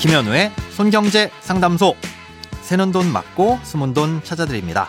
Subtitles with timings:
[0.00, 1.94] 김현우의 손경제 상담소.
[2.62, 4.88] 새는 돈 맞고 숨은 돈 찾아드립니다.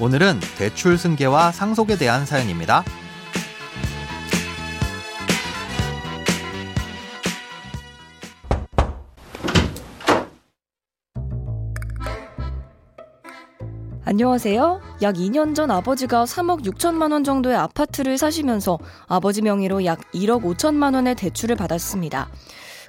[0.00, 2.82] 오늘은 대출 승계와 상속에 대한 사연입니다.
[14.04, 14.80] 안녕하세요.
[15.02, 20.96] 약 2년 전 아버지가 3억 6천만 원 정도의 아파트를 사시면서 아버지 명의로 약 1억 5천만
[20.96, 22.28] 원의 대출을 받았습니다.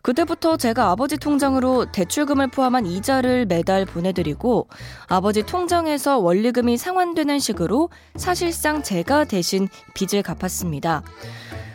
[0.01, 4.67] 그때부터 제가 아버지 통장으로 대출금을 포함한 이자를 매달 보내드리고
[5.07, 11.03] 아버지 통장에서 원리금이 상환되는 식으로 사실상 제가 대신 빚을 갚았습니다.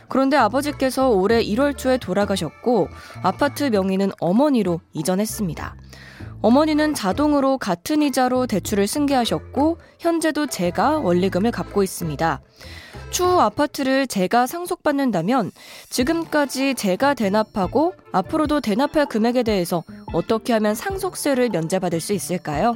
[0.09, 2.89] 그런데 아버지께서 올해 1월 초에 돌아가셨고
[3.23, 5.77] 아파트 명의는 어머니로 이전했습니다.
[6.43, 12.41] 어머니는 자동으로 같은 이자로 대출을 승계하셨고 현재도 제가 원리금을 갚고 있습니다.
[13.11, 15.53] 추후 아파트를 제가 상속받는다면
[15.91, 22.75] 지금까지 제가 대납하고 앞으로도 대납할 금액에 대해서 어떻게 하면 상속세를 면제받을 수 있을까요?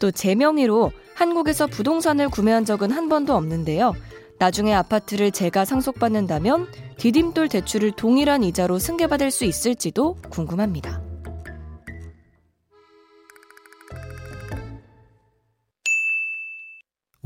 [0.00, 3.94] 또 제 명의로 한국에서 부동산을 구매한 적은 한 번도 없는데요.
[4.38, 6.66] 나중에 아파트를 제가 상속받는다면
[6.98, 11.03] 디딤돌 대출을 동일한 이자로 승계받을 수 있을지도 궁금합니다.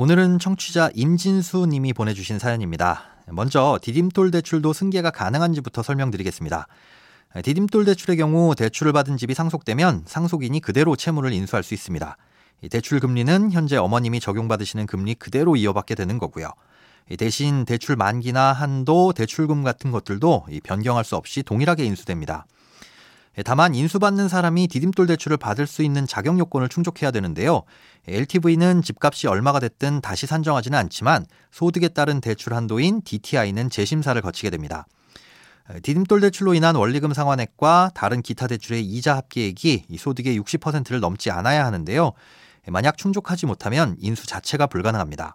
[0.01, 3.03] 오늘은 청취자 임진수 님이 보내주신 사연입니다.
[3.33, 6.69] 먼저 디딤돌 대출도 승계가 가능한지부터 설명드리겠습니다.
[7.43, 12.17] 디딤돌 대출의 경우 대출을 받은 집이 상속되면 상속인이 그대로 채무를 인수할 수 있습니다.
[12.71, 16.53] 대출 금리는 현재 어머님이 적용받으시는 금리 그대로 이어받게 되는 거고요.
[17.19, 22.47] 대신 대출 만기나 한도, 대출금 같은 것들도 변경할 수 없이 동일하게 인수됩니다.
[23.45, 27.63] 다만 인수받는 사람이 디딤돌 대출을 받을 수 있는 자격 요건을 충족해야 되는데요.
[28.07, 34.87] LTV는 집값이 얼마가 됐든 다시 산정하지는 않지만 소득에 따른 대출 한도인 DTI는 재심사를 거치게 됩니다.
[35.83, 42.13] 디딤돌 대출로 인한 원리금 상환액과 다른 기타 대출의 이자 합계액이 소득의 60%를 넘지 않아야 하는데요.
[42.69, 45.35] 만약 충족하지 못하면 인수 자체가 불가능합니다.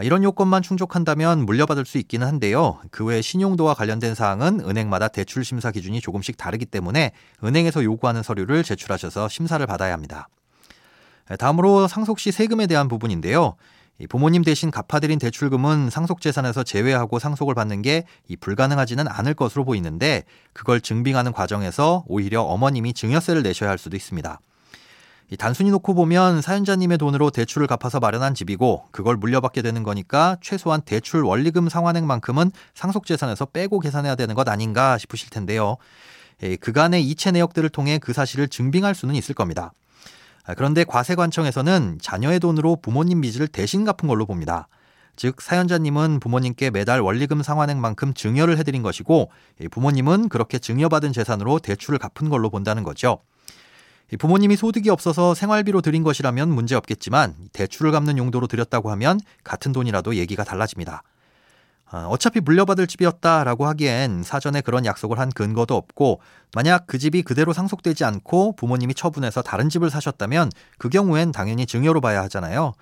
[0.00, 2.80] 이런 요건만 충족한다면 물려받을 수 있기는 한데요.
[2.90, 7.12] 그 외 신용도와 관련된 사항은 은행마다 대출 심사 기준이 조금씩 다르기 때문에
[7.44, 10.28] 은행에서 요구하는 서류를 제출하셔서 심사를 받아야 합니다.
[11.38, 13.56] 다음으로 상속 시 세금에 대한 부분인데요.
[14.08, 18.04] 부모님 대신 갚아드린 대출금은 상속재산에서 제외하고 상속을 받는 게
[18.40, 24.40] 불가능하지는 않을 것으로 보이는데 그걸 증빙하는 과정에서 오히려 어머님이 증여세를 내셔야 할 수도 있습니다.
[25.36, 31.22] 단순히 놓고 보면 사연자님의 돈으로 대출을 갚아서 마련한 집이고 그걸 물려받게 되는 거니까 최소한 대출
[31.22, 35.76] 원리금 상환액만큼은 상속재산에서 빼고 계산해야 되는 것 아닌가 싶으실 텐데요.
[36.60, 39.72] 그간의 이체 내역들을 통해 그 사실을 증빙할 수는 있을 겁니다.
[40.44, 44.66] 아, 그런데 과세관청에서는 자녀의 돈으로 부모님 빚을 대신 갚은 걸로 봅니다.
[45.14, 49.30] 즉 사연자님은 부모님께 매달 원리금 상환액만큼 증여를 해드린 것이고
[49.70, 53.20] 부모님은 그렇게 증여받은 재산으로 대출을 갚은 걸로 본다는 거죠.
[54.16, 60.16] 부모님이 소득이 없어서 생활비로 드린 것이라면 문제 없겠지만 대출을 갚는 용도로 드렸다고 하면 같은 돈이라도
[60.16, 61.02] 얘기가 달라집니다.
[61.92, 66.20] 어, 어차피 물려받을 집이었다라고 하기엔 사전에 그런 약속을 한 근거도 없고
[66.54, 72.00] 만약 그 집이 그대로 상속되지 않고 부모님이 처분해서 다른 집을 사셨다면 그 경우엔 당연히 증여로
[72.00, 72.72] 봐야 하잖아요.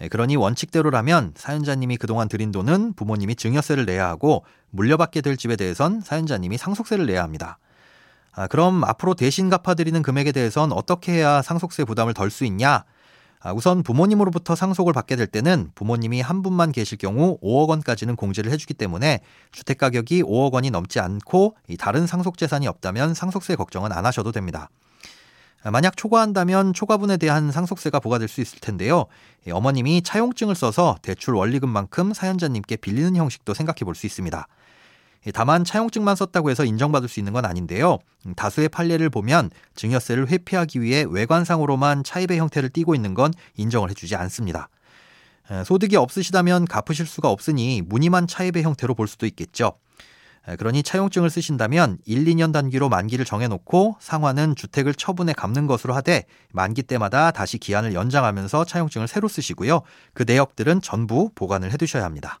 [0.00, 6.00] 예, 그러니 원칙대로라면 사연자님이 그동안 들인 돈은 부모님이 증여세를 내야 하고 물려받게 될 집에 대해선
[6.00, 7.58] 사연자님이 상속세를 내야 합니다.
[8.34, 12.84] 아, 그럼 앞으로 대신 갚아드리는 금액에 대해선 어떻게 해야 상속세 부담을 덜 수 있냐?
[13.40, 18.52] 아, 우선 부모님으로부터 상속을 받게 될 때는 부모님이 한 분만 계실 경우 5억 원까지는 공제를
[18.52, 19.20] 해주기 때문에
[19.50, 24.70] 주택 가격이 5억 원이 넘지 않고 다른 상속 재산이 없다면 상속세 걱정은 안 하셔도 됩니다.
[25.64, 29.06] 아, 만약 초과한다면 초과분에 대한 상속세가 부과될 수 있을 텐데요.
[29.50, 34.46] 어머님이 차용증을 써서 대출 원리금만큼 사연자님께 빌리는 형식도 생각해 볼 수 있습니다.
[35.32, 37.98] 다만 차용증만 썼다고 해서 인정받을 수 있는 건 아닌데요.
[38.26, 44.16] 음, 다수의 판례를 보면 증여세를 회피하기 위해 외관상으로만 차입의 형태를 띠고 있는 건 인정을 해주지
[44.16, 44.68] 않습니다.
[45.64, 49.74] 소득이 없으시다면 갚으실 수가 없으니 무늬만 차입의 형태로 볼 수도 있겠죠.
[50.58, 56.82] 그러니 차용증을 쓰신다면 1, 2년 단기로 만기를 정해놓고 상환은 주택을 처분해 갚는 것으로 하되 만기
[56.82, 59.82] 때마다 다시 기한을 연장하면서 차용증을 새로 쓰시고요.
[60.14, 62.40] 그 내역들은 전부 보관을 해두셔야 합니다.